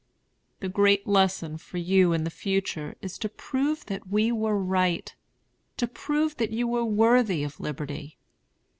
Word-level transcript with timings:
The 0.61 0.67
great 0.67 1.05
lesson 1.05 1.59
for 1.59 1.77
you 1.77 2.11
in 2.11 2.23
the 2.23 2.31
future 2.31 2.95
is 3.03 3.19
to 3.19 3.29
prove 3.29 3.85
that 3.85 4.07
we 4.07 4.31
were 4.31 4.57
right; 4.57 5.13
to 5.77 5.85
prove 5.85 6.37
that 6.37 6.49
you 6.49 6.67
were 6.67 6.83
worthy 6.83 7.43
of 7.43 7.59
liberty. 7.59 8.17